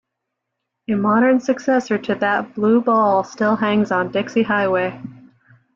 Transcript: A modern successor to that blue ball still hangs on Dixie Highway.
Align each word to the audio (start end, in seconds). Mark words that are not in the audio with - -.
A 0.89 0.95
modern 0.95 1.39
successor 1.39 1.99
to 1.99 2.15
that 2.15 2.55
blue 2.55 2.81
ball 2.81 3.23
still 3.23 3.55
hangs 3.55 3.91
on 3.91 4.11
Dixie 4.11 4.41
Highway. 4.41 4.99